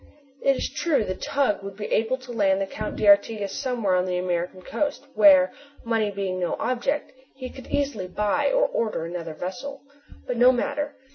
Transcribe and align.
It 0.41 0.55
is 0.55 0.67
true 0.67 1.03
the 1.05 1.13
tug 1.13 1.61
would 1.61 1.77
be 1.77 1.85
able 1.93 2.17
to 2.17 2.31
land 2.31 2.59
the 2.59 2.65
Count 2.65 2.95
d'Artigas 2.95 3.51
somewhere 3.51 3.93
on 3.95 4.05
the 4.07 4.17
American 4.17 4.63
coast 4.63 5.05
where, 5.13 5.51
money 5.85 6.09
being 6.09 6.39
no 6.39 6.55
object, 6.57 7.11
he 7.35 7.51
could 7.51 7.67
easily 7.67 8.07
buy 8.07 8.51
or 8.51 8.65
order 8.67 9.05
another 9.05 9.35
vessel. 9.35 9.83
But 10.25 10.37
no 10.37 10.51
matter. 10.51 10.95